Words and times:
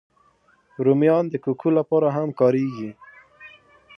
رومیان 0.85 1.25
د 1.29 1.35
کوکو 1.43 1.69
لپاره 1.77 2.07
هم 2.15 2.29
کارېږي 2.39 2.89